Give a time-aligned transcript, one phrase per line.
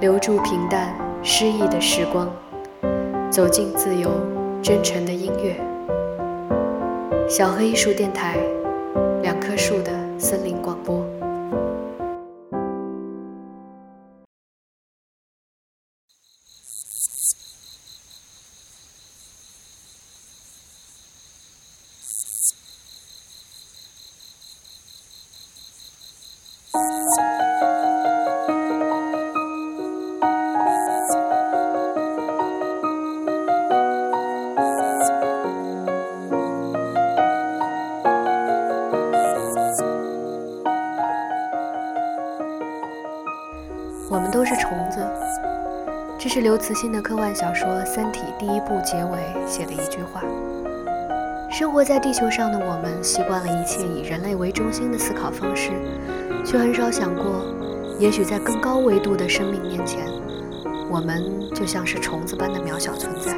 [0.00, 2.28] 留住平淡诗意的时光，
[3.30, 4.10] 走进自由
[4.60, 5.56] 真诚的音乐。
[7.26, 8.36] 小黑艺术电台，
[9.22, 11.05] 两棵树的森林广播。
[44.08, 45.04] 我们都是虫子，
[46.16, 50.22] 这是刘慈欣的科幻小说《三体》第一部结尾写的一句话。
[51.50, 55.72] 生活在地球上的我们，习惯了一切以人类为中心的思考方式，
[56.44, 57.24] 却很少想过，
[57.98, 60.06] 也许在更高维度的生命面前，
[60.88, 63.36] 我们就像是虫子般的渺小存在。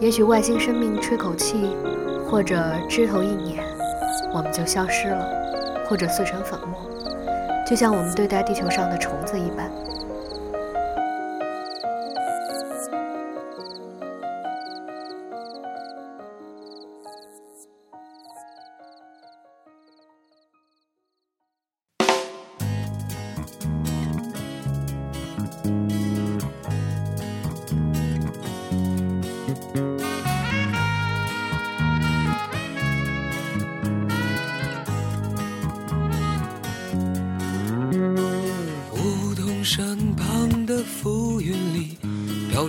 [0.00, 1.76] 也许外星生命吹口气，
[2.30, 3.62] 或者枝头一捻，
[4.32, 5.28] 我们就消失了，
[5.86, 6.78] 或者碎成粉末。
[7.70, 9.79] 就像我们对待地球上的虫子一般。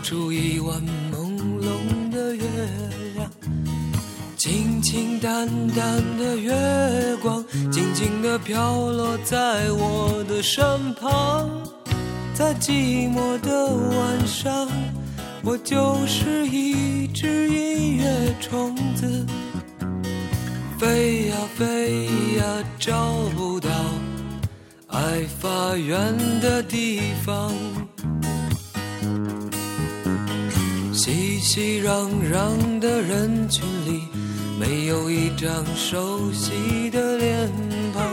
[0.02, 2.44] 出一弯朦胧的月
[3.16, 3.30] 亮，
[4.36, 6.52] 清清淡淡的月
[7.22, 11.50] 光，静静地飘落在我的身旁。
[12.34, 14.68] 在寂寞的晚上，
[15.44, 19.25] 我就是一只音乐虫子，
[20.80, 22.06] 飞呀飞
[22.38, 22.44] 呀，
[22.80, 23.70] 找不到
[24.88, 27.52] 爱发源的地方。
[31.44, 34.03] 熙熙攘攘的人群里，
[34.59, 37.52] 没有一张熟悉的脸
[37.96, 38.06] 庞。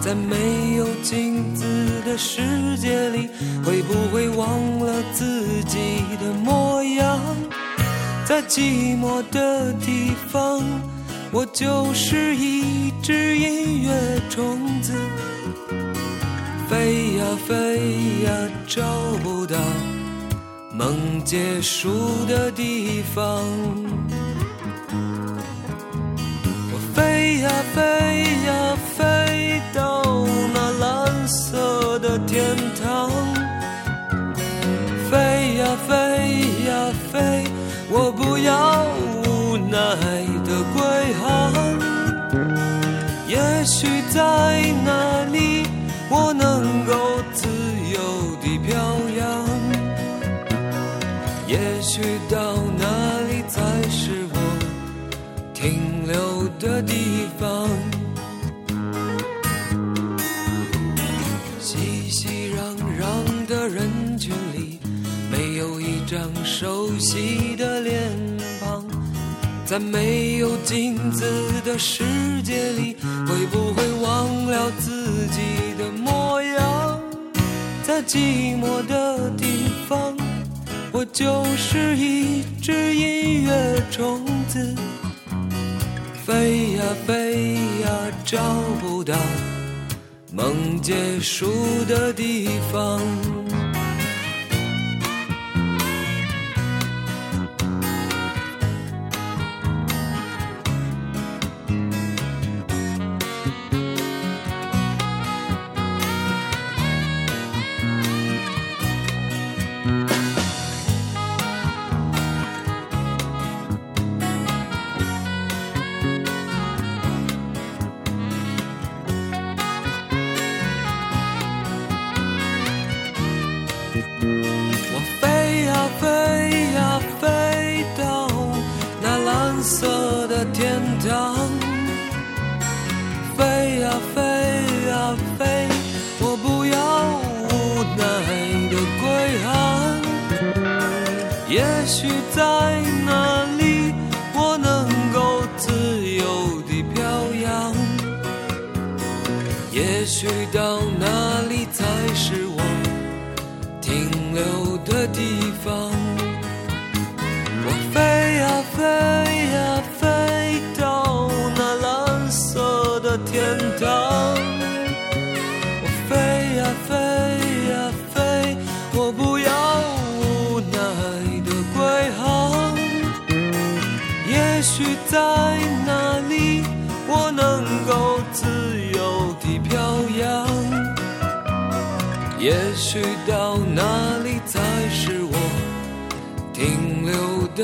[0.00, 1.64] 在没有镜子
[2.04, 3.28] 的世界里，
[3.64, 4.48] 会不会忘
[4.80, 5.78] 了自己
[6.20, 7.20] 的模样？
[8.26, 10.60] 在寂寞的地方，
[11.30, 14.92] 我就是一只音乐虫子，
[16.68, 18.32] 飞呀飞呀，
[18.66, 18.82] 找
[19.22, 19.56] 不到。
[20.80, 23.44] 梦结束的地方，
[26.72, 28.50] 我飞呀飞呀
[28.96, 30.02] 飞到
[30.54, 33.10] 那蓝色的天堂，
[35.10, 35.92] 飞呀飞
[36.66, 36.72] 呀
[37.12, 37.44] 飞，
[37.90, 38.86] 我不要
[39.26, 39.76] 无奈
[40.46, 40.80] 的归
[41.20, 41.52] 航。
[43.28, 43.36] 也
[43.66, 44.18] 许在
[44.82, 45.66] 那里，
[46.08, 47.20] 我能够
[51.92, 54.38] 去到那里才是我
[55.52, 57.68] 停留的地方。
[61.58, 62.60] 熙熙攘
[62.96, 64.78] 攘的人群里，
[65.32, 68.00] 没有一张熟悉的脸
[68.60, 68.86] 庞。
[69.66, 71.24] 在没有镜子
[71.64, 72.04] 的世
[72.44, 72.96] 界里，
[73.26, 77.00] 会不会忘了自己的模样？
[77.82, 80.19] 在寂寞的地方。
[80.92, 84.74] 我就是一只音乐虫子，
[86.24, 87.88] 飞呀飞呀，
[88.24, 88.38] 找
[88.80, 89.14] 不到
[90.32, 91.48] 梦结束
[91.88, 93.00] 的地方。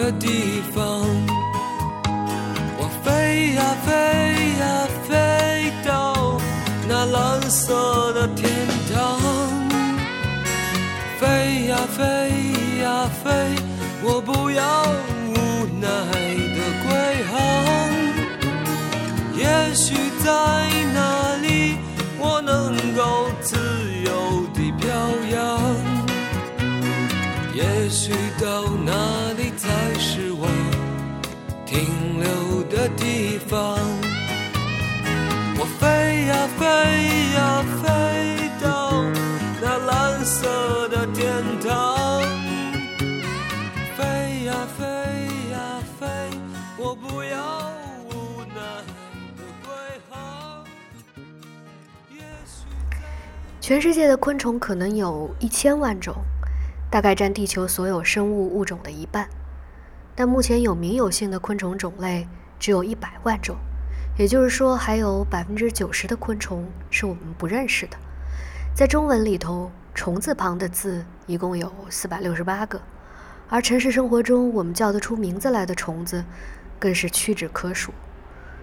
[0.07, 1.05] 的地方。
[2.79, 3.91] 我飞呀飞
[4.61, 6.39] 呀飞到
[6.89, 8.49] 那蓝色的天
[8.95, 8.95] 堂，
[11.19, 11.99] 飞呀飞
[12.81, 13.31] 呀飞，
[14.05, 14.63] 我不要
[15.35, 15.35] 无
[15.81, 15.89] 奈
[16.55, 16.87] 的归
[17.33, 17.35] 航。
[19.35, 19.93] 也许
[20.25, 20.31] 在
[20.95, 21.79] 那里，
[22.21, 23.57] 我能够自
[24.05, 24.87] 由地飘
[25.35, 25.37] 扬。
[27.53, 28.47] 也许到
[28.85, 29.26] 那
[32.27, 33.79] 留的地方。
[35.59, 36.65] 我飞呀飞
[37.35, 39.05] 呀飞到
[39.63, 42.21] 那蓝色的天堂，
[43.97, 44.85] 飞呀飞
[45.53, 46.07] 呀飞，
[46.77, 47.71] 我不要
[48.05, 48.61] 无奈
[49.37, 49.71] 的归
[50.11, 50.65] 航。
[52.11, 52.67] 也许
[53.61, 56.15] 全世界的昆虫可能有一千万种，
[56.91, 59.29] 大概占地球所有生物物种的一半。
[60.17, 62.27] 但目前有名有姓的昆虫种类
[62.59, 63.55] 只有一百万种，
[64.17, 67.99] 也就是说，还有百分之九十的昆虫是我们不认识的。
[68.75, 72.81] 在中文里头，虫字旁的字一共有四百六十八个，
[73.49, 76.25] 而城市生活中我们叫得出名字来的虫子，
[76.79, 77.93] 更是屈指可数。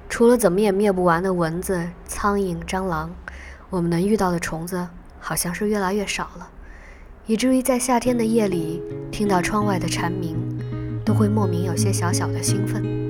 [0.10, 3.12] 除了怎么也灭不完的蚊子、苍蝇、蟑螂，
[3.70, 4.88] 我们能遇到的虫子
[5.20, 6.50] 好像是越来越少了，
[7.28, 10.36] 以至于在夏天的夜里听到窗外的蝉鸣，
[11.06, 13.04] 都会莫名有些小小的兴奋。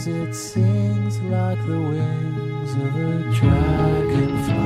[0.00, 4.60] Spins, it sings like the wings of a dragonfly.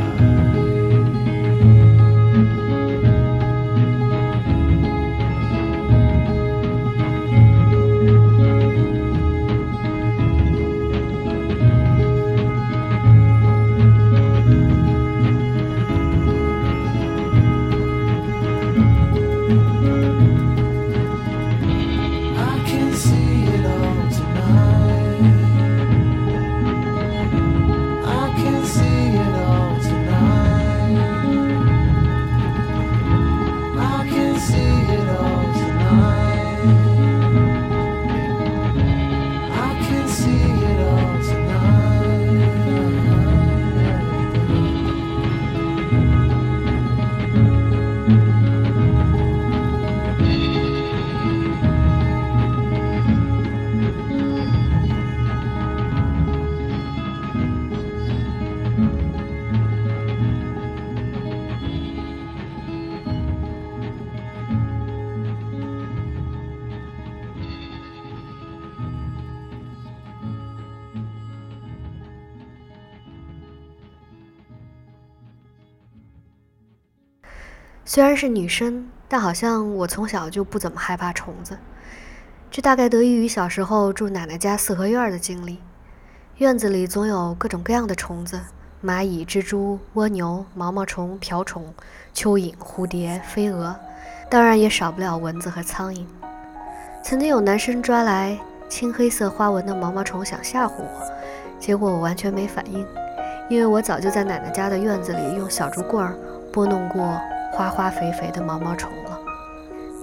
[77.95, 81.57] 虽然是女生，但好像我从小就不怎么害怕虫子。
[82.51, 85.61] 这大概得益于小时候住奶奶家四合院的经历。
[86.39, 88.41] 院子里总有各种各样的虫子：
[88.85, 91.73] 蚂蚁、蜘蛛、蜗牛、毛毛虫、瓢虫、
[92.13, 93.77] 蚯蚓、蝴蝶、飞蛾，
[94.29, 96.05] 当然也少不了蚊子和苍蝇。
[97.01, 98.37] 曾经有男生抓来
[98.69, 100.89] 青黑色花纹的毛毛虫想吓唬我，
[101.61, 102.85] 结果我完全没反应，
[103.49, 106.19] 因为我早就在奶奶家的院子里用小竹棍儿
[106.53, 107.17] 拨弄过
[107.55, 109.19] 花花肥肥的毛毛虫了。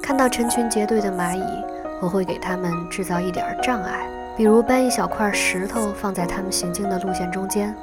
[0.01, 1.43] 看到成群结队的蚂蚁，
[2.01, 4.07] 我会给它们制造一点障碍。
[4.37, 7.75] 比如搬一小块石头放在他们行进的路线中间，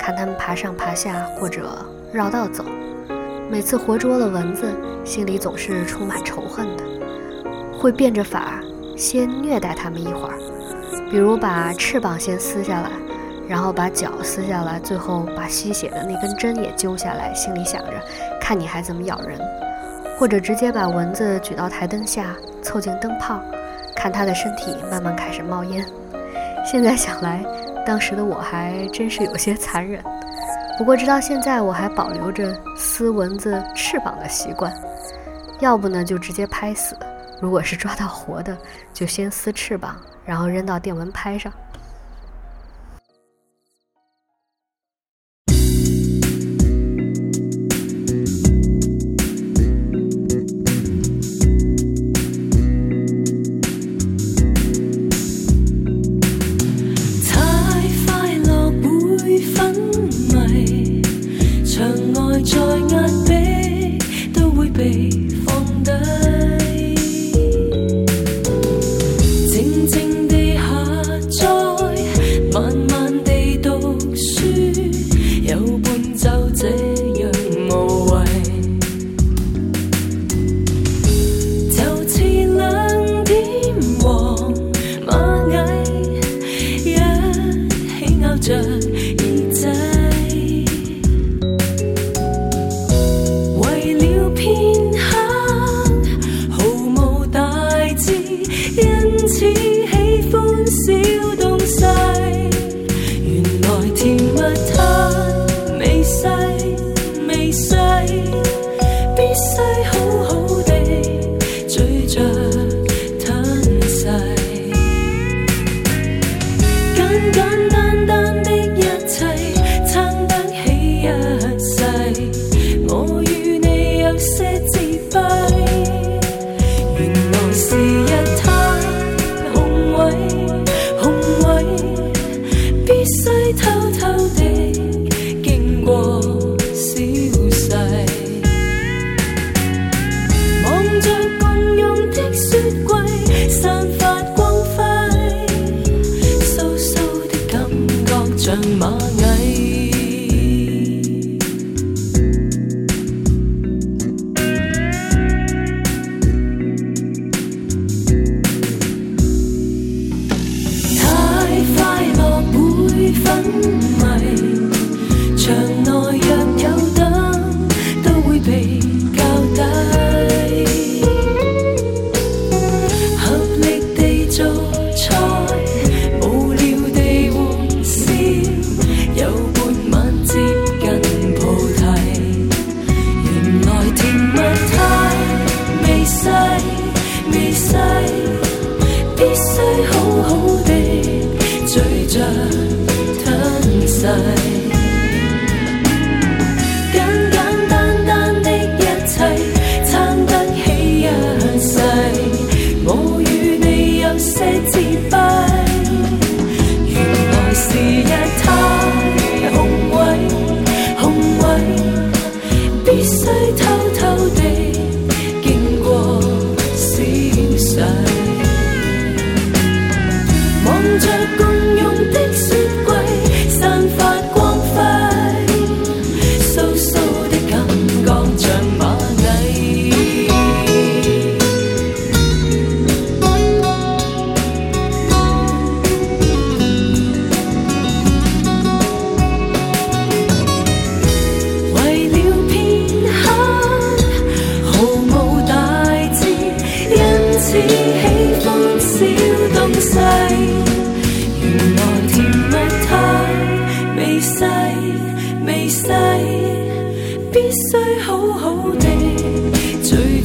[0.00, 2.64] 看他们爬上爬下，或者绕道走。
[3.50, 4.64] 每次活捉了蚊子，
[5.04, 6.84] 心里总是充满仇恨的，
[7.78, 8.60] 会变着法
[8.96, 10.38] 先虐待它们一会儿，
[11.10, 12.90] 比如把翅膀先撕下来，
[13.46, 17.92] 然后把脚撕下来，最后把吸血的那根针也揪下来，心里想着
[18.50, 19.38] 看你还怎么咬人，
[20.18, 23.40] 或者直接把蚊子举到台灯下，凑近灯泡。
[23.94, 25.86] 看他的身体慢慢开始冒烟，
[26.66, 27.44] 现在想来，
[27.86, 30.02] 当时的我还真是有些残忍。
[30.76, 34.72] 不过直到现在，我还保留着撕蚊子翅膀的习惯。
[35.60, 36.96] 要不呢，就直接拍死；
[37.40, 38.58] 如果是抓到活的，
[38.92, 41.52] 就先撕翅膀，然后扔到电蚊拍上。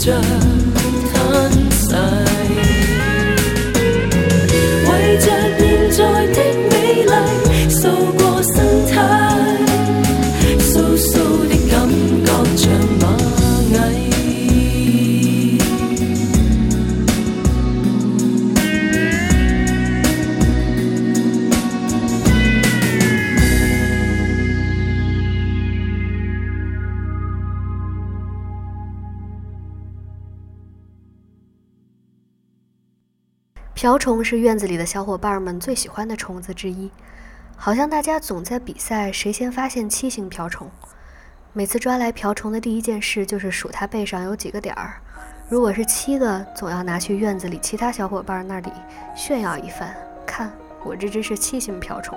[0.06, 0.55] 着
[34.06, 36.92] 虫是院子里的小伙伴们最喜欢的虫子之一，
[37.58, 40.70] 好像大家总在比赛谁先发现七星瓢虫。
[41.54, 45.02] 每次抓来瓢虫的第一件事就是数它背上有几个点儿，
[45.50, 48.72] 如果是七个，总要拿去院子里其他小伙伴那里
[49.16, 50.52] 炫耀一番，看
[50.84, 52.16] 我这只是七星瓢虫。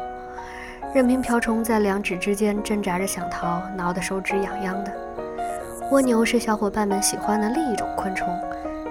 [0.94, 4.92] 任凭瓢虫在两指之间挣扎着想逃，挠得手指痒痒的。
[5.90, 8.28] 蜗牛是小伙伴们喜欢的另一种昆虫。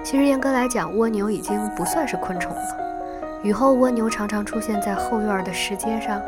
[0.02, 2.87] 其实严格来讲，蜗牛已经不算是昆虫了。
[3.44, 6.20] 雨后，蜗牛常常出现在后院的石阶上，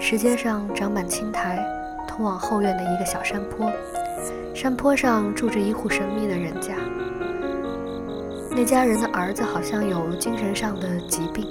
[0.00, 1.64] 石阶上长满青苔，
[2.08, 3.70] 通往后院的一个小山坡。
[4.52, 6.74] 山坡上住着一户神秘的人家，
[8.50, 11.46] 那家人的儿子好像有精神上的疾病，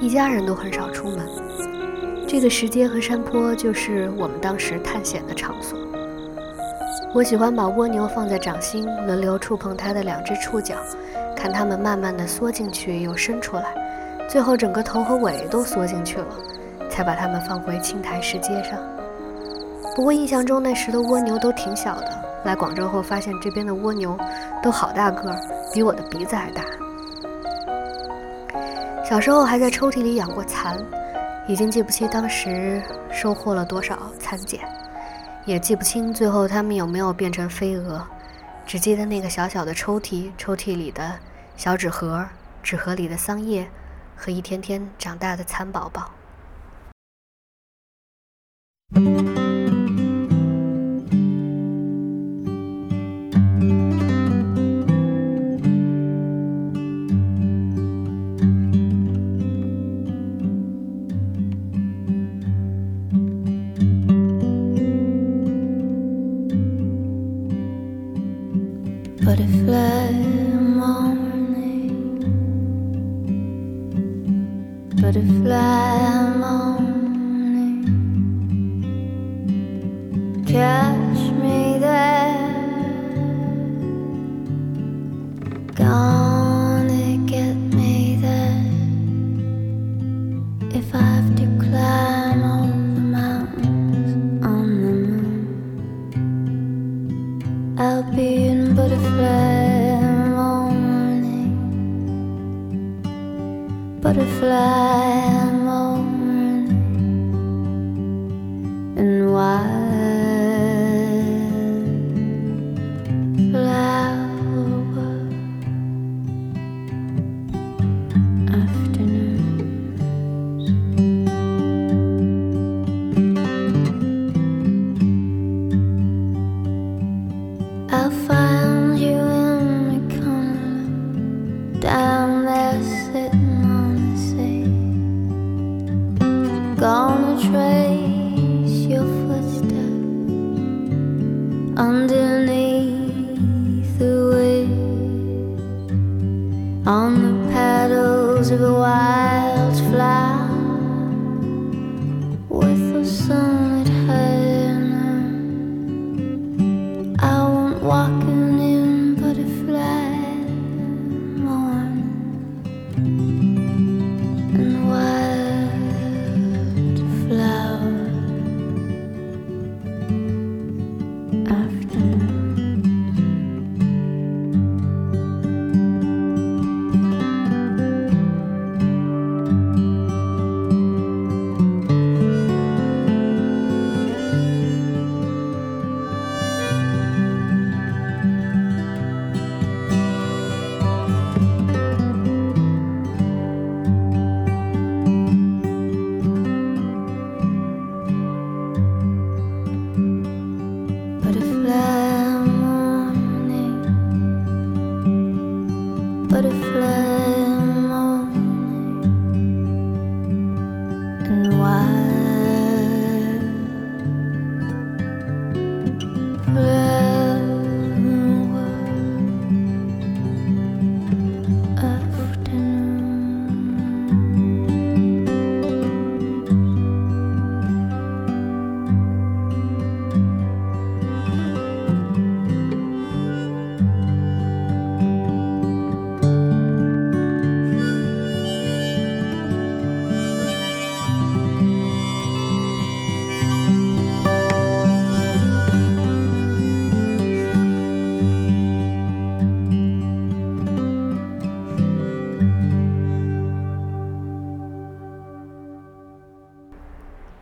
[0.00, 1.26] 一家人都很少出门。
[2.28, 5.78] 这个石阶和山坡就是我们当时探险的场所。
[7.14, 10.74] 我喜欢把蜗牛放在掌心，轮流触碰它的两只触角，
[11.34, 13.64] 看它们慢慢地缩进去又伸出来，
[14.28, 16.26] 最后整个头和尾都缩进去了，
[16.90, 18.78] 才把它们放回青苔石阶上。
[19.94, 24.18] 不过印象中那时的蜗牛都挺小的，来广州后发现这边的蜗牛
[24.62, 25.36] 都好大个儿，
[25.72, 26.62] 比我的鼻子还大。
[29.04, 30.76] 小时候还在抽屉里养过蚕，
[31.46, 34.60] 已经记不清当时收获了多少蚕茧。
[35.44, 38.02] 也记不清最后它们有没有变成飞蛾，
[38.66, 41.12] 只记得那个小小的抽屉，抽屉里的
[41.56, 42.26] 小纸盒，
[42.64, 43.64] 纸盒里的桑叶
[44.16, 46.10] 和一天天长大的蚕宝宝。
[75.06, 77.84] butterfly I'm only.
[80.52, 80.85] Can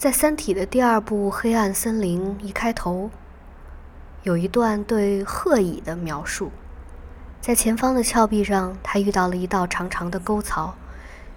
[0.05, 3.09] 在《三体》的第二部《黑暗森林》一开头，
[4.23, 6.51] 有一段对鹤蚁的描述。
[7.41, 10.75] 在前方的峭壁上，他遇到了一道长长的沟槽，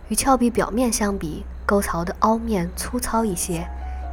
[0.09, 3.65] 与峭壁表面相比，沟槽的凹面粗糙一些，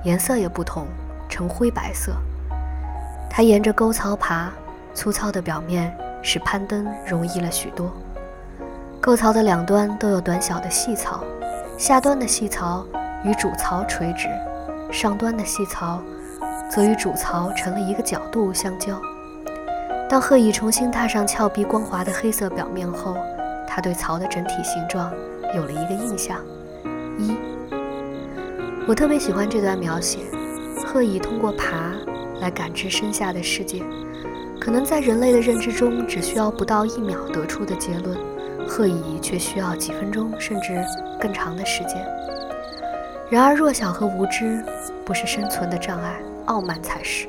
[0.04, 0.86] 颜色也不同，
[1.28, 2.12] 呈灰白色。
[3.28, 4.52] 他沿着沟槽爬，
[4.94, 7.92] 粗糙的表面使攀登容易了许多。
[9.00, 11.24] 沟槽的两端都有短小的细槽，
[11.76, 12.86] 下端的细槽。
[13.24, 14.28] 与主槽垂直，
[14.92, 16.00] 上端的细槽
[16.70, 19.00] 则与主槽成了一个角度相交。
[20.08, 23.16] 当鹤蚁重新踏上峭壁光滑的黑色表面后，
[23.66, 25.10] 它对槽的整体形状
[25.54, 26.38] 有了一个印象。
[27.18, 27.34] 一，
[28.87, 30.18] 我特别喜欢这段描写：
[30.87, 31.92] 鹤蚁通过爬
[32.40, 33.82] 来感知身下的世界，
[34.60, 38.18] 可能在人类的认知中只需要不到一秒得出的结论，
[38.68, 40.84] 鹤蚁却需要几分钟甚至
[41.18, 42.06] 更长的时间。
[43.34, 44.64] 然而，弱小和无知
[45.04, 47.26] 不是生存的障碍，傲慢才是。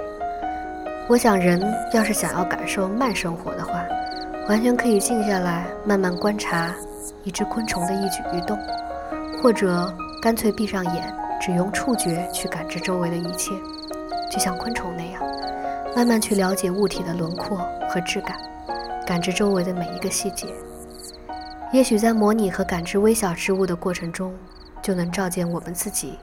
[1.10, 1.60] 我想，人
[1.94, 3.84] 要是想要感受慢生活的话，
[4.48, 6.72] 完全可以静下来，慢慢观察
[7.24, 8.56] 一只昆虫的一举一动，
[9.42, 9.92] 或者
[10.22, 13.56] 干脆闭上眼，只用触觉去感知周围的一切，
[14.30, 15.24] 就像昆虫那样，
[15.96, 17.58] 慢慢去了解物体的轮廓
[17.90, 18.38] 和质感，
[19.08, 20.46] 感知周围的每一个细节。
[21.72, 24.32] 也许在模拟和感知微小之物的过程中。
[24.86, 26.20] 就能照见我们自己，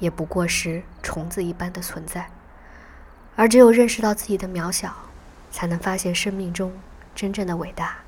[0.00, 2.28] 也不过是虫子一般的存在。
[3.36, 4.92] 而只有认识到自己的渺小，
[5.52, 6.72] 才能发现生命中
[7.14, 7.98] 真正的伟大。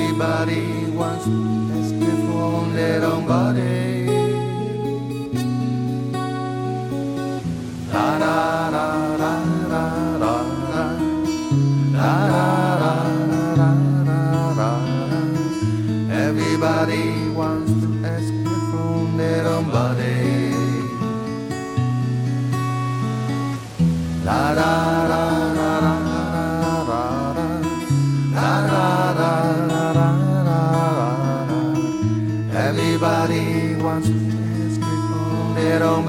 [0.00, 1.24] everybody wants.
[1.24, 3.89] to escape from their own body.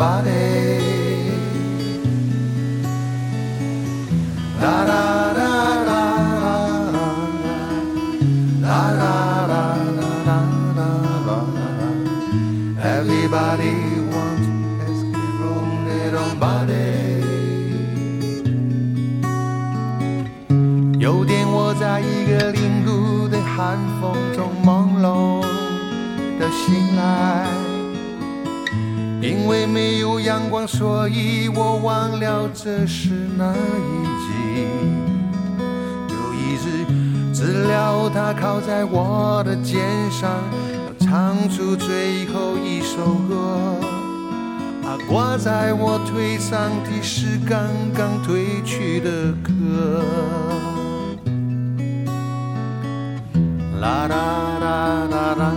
[0.01, 0.81] somebody.
[4.59, 5.03] Da da
[5.37, 5.51] da
[5.89, 7.45] da da da da
[8.61, 9.63] da da da da da
[9.97, 10.39] da da
[10.77, 11.89] da da
[12.97, 13.75] Everybody
[14.13, 14.47] wants
[14.89, 16.89] escape room, they don't body.
[20.99, 25.41] 有点我在一个零度的寒风中朦胧
[26.39, 27.60] 的醒来。
[29.21, 34.65] 因为没有阳光，所以我忘了这是哪一季。
[36.09, 36.65] 有一只
[37.31, 39.79] 知了，它靠在我的肩
[40.09, 40.27] 上，
[40.73, 43.75] 要唱出最后一首歌。
[44.83, 50.03] 它，挂在我腿上的是刚刚褪去的壳。
[53.79, 54.15] 啦啦
[54.59, 55.53] 啦啦啦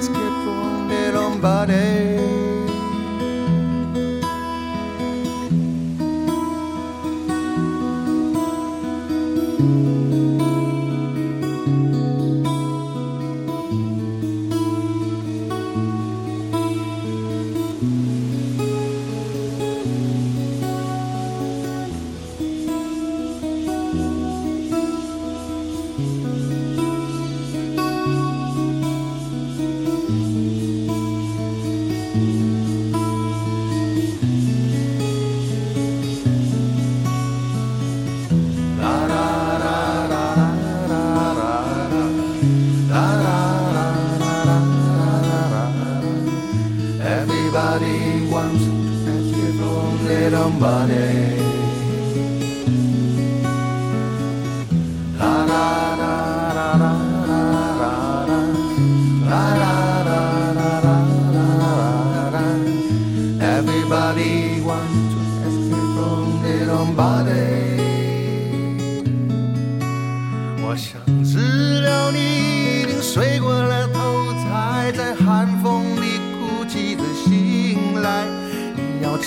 [0.00, 2.16] eyes kept wounded on body.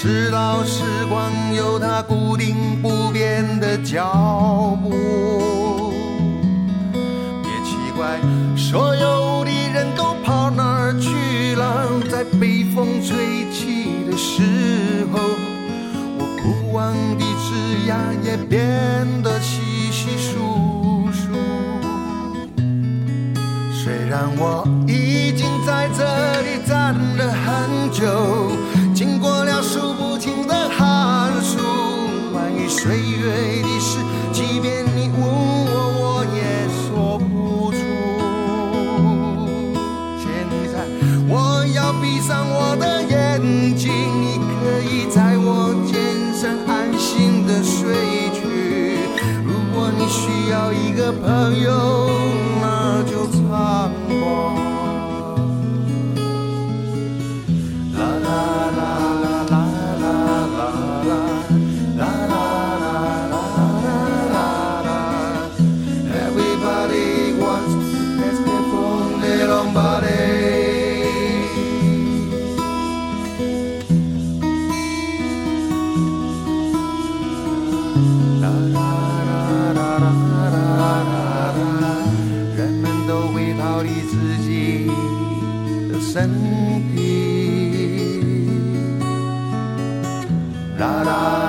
[0.04, 5.94] 直到时光有它固定不变的脚步。
[7.42, 8.20] 别奇怪，
[8.58, 11.88] 所有的人都跑哪儿去了？
[12.12, 15.22] 在北风吹起的时候，
[16.20, 18.60] 我不忘的枝桠也变
[19.24, 21.32] 得稀稀疏疏。
[23.72, 28.53] 虽然我已经在这里站了很久。
[51.04, 51.83] upon your
[91.04, 91.43] 사랑